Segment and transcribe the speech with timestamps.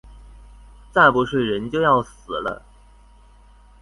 [0.91, 2.65] 再不睡人就要死了